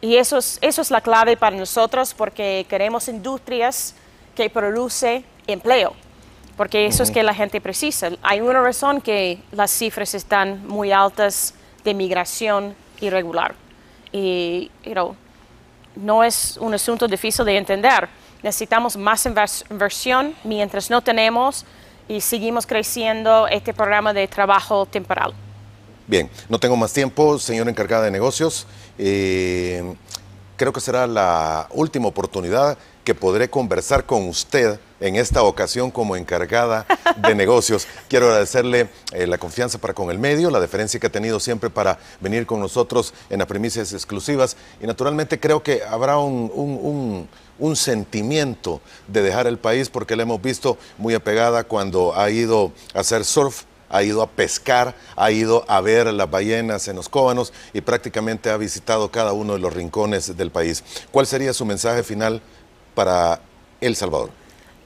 [0.00, 3.94] Y eso es, eso es la clave para nosotros porque queremos industrias
[4.34, 5.94] que producen empleo,
[6.56, 8.10] porque eso es que la gente precisa.
[8.22, 11.54] Hay una razón que las cifras están muy altas
[11.84, 13.54] de migración irregular.
[14.12, 14.70] Y
[15.96, 18.08] no es un asunto difícil de entender.
[18.42, 21.64] Necesitamos más inversión mientras no tenemos
[22.08, 25.34] y seguimos creciendo este programa de trabajo temporal.
[26.06, 28.66] Bien, no tengo más tiempo, señora encargada de negocios.
[28.96, 29.94] Eh,
[30.56, 36.16] creo que será la última oportunidad que podré conversar con usted en esta ocasión como
[36.16, 36.86] encargada
[37.16, 37.86] de negocios.
[38.08, 41.70] Quiero agradecerle eh, la confianza para con el medio, la deferencia que ha tenido siempre
[41.70, 47.28] para venir con nosotros en las premisas exclusivas y naturalmente creo que habrá un,
[47.60, 52.72] un sentimiento de dejar el país porque la hemos visto muy apegada cuando ha ido
[52.92, 57.08] a hacer surf ha ido a pescar, ha ido a ver las ballenas en los
[57.08, 60.82] cóbanos y prácticamente ha visitado cada uno de los rincones del país.
[61.12, 62.42] ¿Cuál sería su mensaje final
[62.96, 63.38] para
[63.80, 64.30] El Salvador?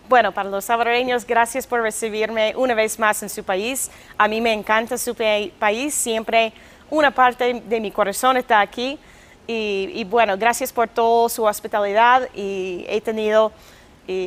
[0.09, 3.91] Bueno, para los salvadoreños, gracias por recibirme una vez más en su país.
[4.19, 6.53] A mí me encanta su país, siempre
[6.91, 8.99] una parte de mi corazón está aquí.
[9.47, 13.53] Y, bueno, gracias por toda su hospitalidad y he tenido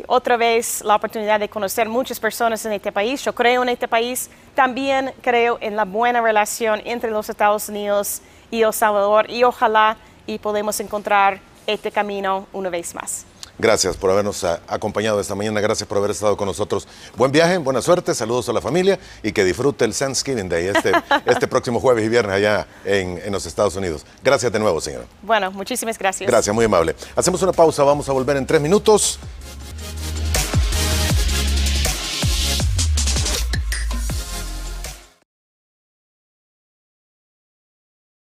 [0.07, 3.23] otra vez la oportunidad de conocer muchas personas en este país.
[3.23, 8.21] Yo creo en este país, también creo en la buena relación entre los Estados Unidos
[8.51, 13.25] y El Salvador y ojalá y podemos encontrar este camino una vez más.
[13.59, 16.87] Gracias por habernos acompañado esta mañana, gracias por haber estado con nosotros.
[17.15, 20.91] Buen viaje, buena suerte, saludos a la familia y que disfrute el Thanksgiving Day este,
[21.25, 24.05] este próximo jueves y viernes allá en, en, los Estados Unidos.
[24.23, 25.05] Gracias de nuevo, señora.
[25.21, 26.27] Bueno, muchísimas gracias.
[26.27, 26.95] Gracias, muy amable.
[27.15, 29.19] Hacemos una pausa, vamos a volver en tres minutos.